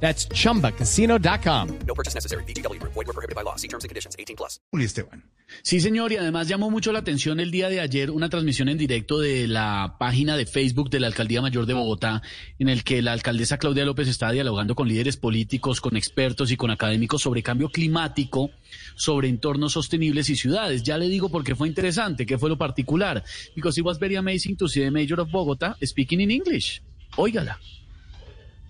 [0.00, 1.68] That's chumbacasino.com.
[1.86, 2.44] No purchase necessary.
[2.44, 2.80] BGW.
[2.80, 3.56] Void were prohibited by law.
[3.56, 4.14] See terms and conditions.
[4.18, 4.60] 18 plus.
[4.72, 5.24] Esteban.
[5.62, 8.78] Sí, señor, y además llamó mucho la atención el día de ayer una transmisión en
[8.78, 12.20] directo de la página de Facebook de la Alcaldía Mayor de Bogotá,
[12.58, 16.56] en el que la alcaldesa Claudia López está dialogando con líderes políticos, con expertos y
[16.56, 18.50] con académicos sobre cambio climático,
[18.96, 20.82] sobre entornos sostenibles y ciudades.
[20.82, 23.22] Ya le digo por qué fue interesante, qué fue lo particular.
[23.54, 26.82] Because it was very amazing to see the mayor of Bogotá speaking in English.
[27.16, 27.58] Óigala.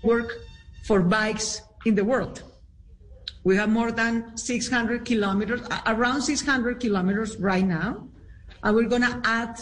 [0.02, 0.40] work
[0.86, 2.42] for bikes in the world.
[3.44, 8.08] We have more than 600 kilometers, around 600 kilometers right now,
[8.62, 9.60] and we're going to add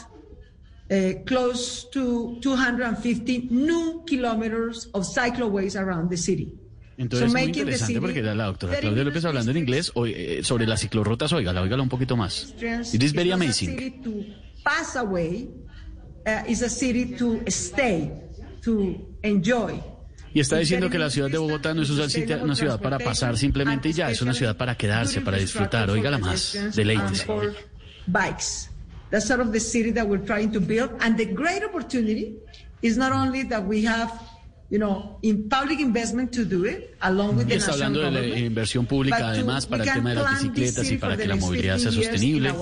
[0.90, 6.52] uh, close to 250 new kilometers of cycleways around the city.
[6.96, 9.56] Entonces, So muy making the interesante porque era la doctora very Claudia López hablando en
[9.56, 11.32] inglés eh, sobre las ciclorrutas.
[11.32, 12.54] Óigala, óigala un poquito más.
[12.60, 13.68] It is very It's a amazing.
[13.70, 14.24] city to
[14.64, 15.48] pass away,
[16.26, 18.12] uh, it's a city to stay,
[18.62, 18.94] to
[19.24, 19.82] enjoy.
[20.34, 22.08] Y está diciendo que la ciudad de Bogotá no es una
[22.56, 25.88] ciudad, para pasar simplemente y ya, es una ciudad para quedarse, para disfrutar.
[25.88, 27.24] Óigala más, deleítese.
[28.08, 28.68] Bikes.
[29.10, 30.90] That's sort of the city that we're trying to build.
[31.00, 32.36] And the great opportunity
[32.82, 34.10] is not only that we have,
[34.70, 38.38] you know, in public investment to do it, along with the está hablando de la
[38.40, 41.92] inversión pública, además, para el tema de las bicicletas y para que la movilidad sea
[41.92, 42.52] 15 years in sostenible.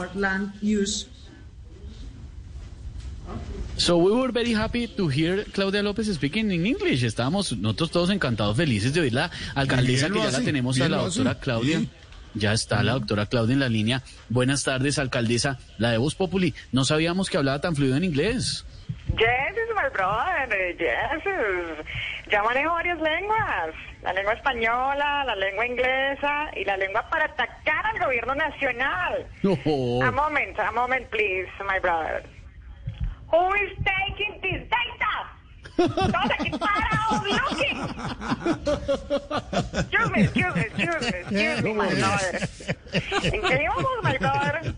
[3.77, 7.03] So we were very happy to hear Claudia López speaking in English.
[7.03, 10.99] Estábamos nosotros todos encantados, felices de oír la alcaldesa que ya la tenemos a la
[10.99, 11.79] hace, doctora Claudia.
[11.79, 11.91] bien.
[12.35, 14.03] Ya está la doctora Claudia en la línea.
[14.31, 15.59] Buenas tardes, alcaldesa.
[15.79, 16.55] La de Voz Populi.
[16.71, 18.65] No sabíamos que hablaba tan fluido en inglés.
[19.09, 20.77] Yes, my brother.
[20.79, 21.87] Yes,
[22.31, 23.75] ya manejo varias lenguas.
[24.03, 29.27] La lengua española, la lengua inglesa y la lengua para atacar al gobierno nacional.
[29.43, 29.59] No.
[30.03, 32.23] A moment, a moment, please, my brother.
[33.33, 35.13] Who is taking this data?
[35.75, 37.79] Todos aquí parados looking.
[39.73, 42.49] Excuse me, excuse me, excuse me, excuse me, my brother.
[43.23, 44.75] ¿En qué íbamos, my brother?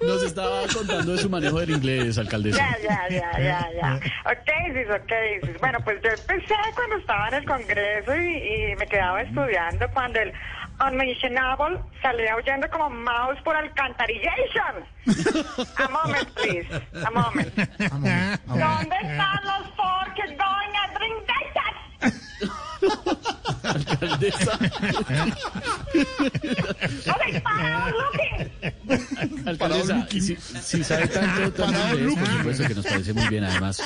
[0.00, 2.58] Nos estaba contando de su manejo del inglés, alcaldesa.
[2.58, 4.00] Ya, ya, ya, ya, ya.
[4.30, 5.60] Ok, sis, ok, sis.
[5.60, 10.20] Bueno, pues yo empecé cuando estaba en el Congreso y, y me quedaba estudiando cuando
[10.20, 10.32] el
[10.80, 14.84] unmentionable salía huyendo como mouse por alcantarillation.
[15.76, 16.66] A moment, please.
[17.04, 17.54] A moment.
[18.46, 21.66] ¿Dónde están los forks going a drink data?
[23.62, 24.58] Alcaldesa,
[29.46, 31.80] alcaldesa, si, si sabe tanto, tanto
[32.16, 33.44] por supuesto que nos parece muy bien.
[33.44, 33.82] Además,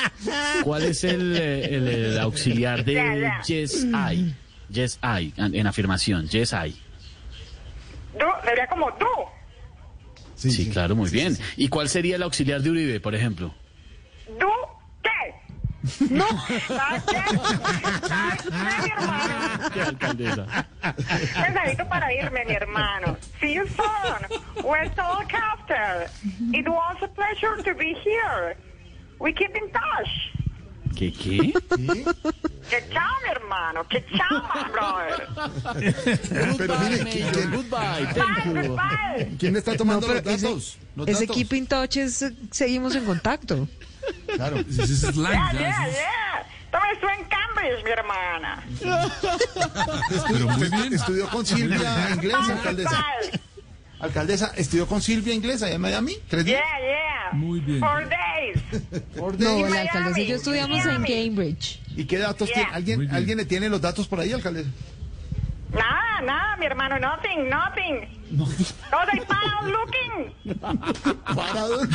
[0.64, 3.30] ¿cuál es el, el, el auxiliar de.
[3.46, 4.34] Yes I?
[4.70, 6.74] Yes I, en, en afirmación, Yes I.
[8.18, 9.06] Du, sería como du.
[10.36, 11.36] Sí, claro, muy bien.
[11.56, 13.54] ¿Y cuál sería el auxiliar de Uribe, por ejemplo?
[14.38, 14.48] ¿Du
[15.02, 16.08] qué?
[16.08, 16.26] No.
[16.66, 18.08] ¿Sabes qué?
[18.08, 19.70] ¿Sabes qué, mi hermano?
[19.74, 20.66] ¿Qué alcaldesa?
[21.52, 23.16] Necesito para irme, mi hermano.
[23.40, 24.64] See you soon.
[24.64, 26.08] We're look after.
[26.52, 28.56] It was a pleasure to be here.
[29.18, 30.30] We keep in touch.
[30.96, 31.52] ¿Qué qué?
[32.70, 33.84] Que chao, mi hermano.
[33.88, 35.28] Que chao, my brother.
[36.56, 38.52] Pero mire, Goodbye, ¿quién, goodbye, Bye, thank you.
[38.54, 39.36] goodbye.
[39.38, 40.78] quién está tomando No, los datos?
[40.96, 41.36] Los Ese datos.
[41.36, 43.68] Keep in Touch es, seguimos en contacto.
[44.34, 44.56] Claro.
[44.66, 46.46] Yeah, yeah, yeah.
[46.70, 48.62] También estuve en Cambridge, mi hermana.
[50.28, 50.94] Pero muy bien.
[50.94, 53.04] Estudió con Silvia inglés, Bye, alcaldesa.
[53.98, 56.16] Alcaldesa, estudió con Silvia inglés allá en Miami.
[56.28, 56.60] ¿Tres días?
[56.60, 57.09] Yeah, yeah.
[57.32, 57.80] Muy bien.
[57.80, 58.58] Four days.
[59.16, 59.70] Por No, day.
[59.72, 61.02] la alcaldesa y yo estudiamos en.
[61.04, 61.80] Cambridge.
[61.96, 62.56] ¿Y qué datos Yeah.
[62.56, 62.74] tiene?
[62.74, 64.70] ¿Alguien, ¿Alguien le tiene los datos por ahí, alcaldesa?
[65.72, 66.98] Nada, nada, mi hermano.
[66.98, 68.08] Nothing, nothing.
[68.90, 70.34] Todos ahí parados looking.
[71.34, 71.86] Parado.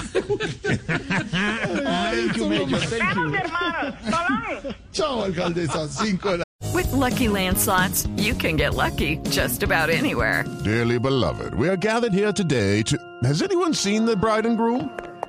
[1.83, 2.49] Thank you,
[2.87, 3.29] thank you.
[3.29, 3.93] mi hermano.
[4.09, 4.73] So.
[4.93, 5.87] Chao, alcaldesa.
[5.89, 6.43] Cinco de la
[6.73, 10.45] With Lucky Land slots, you can get lucky just about anywhere.
[10.63, 12.97] Dearly beloved, we are gathered here today to.
[13.23, 14.89] Has anyone seen the bride and groom?